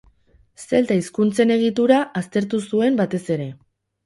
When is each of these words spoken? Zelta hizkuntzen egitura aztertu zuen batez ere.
Zelta 0.61 0.97
hizkuntzen 1.01 1.53
egitura 1.57 1.99
aztertu 2.23 2.63
zuen 2.71 2.99
batez 3.05 3.23
ere. 3.39 3.49